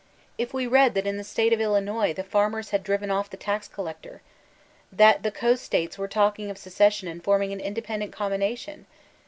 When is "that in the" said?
0.95-1.23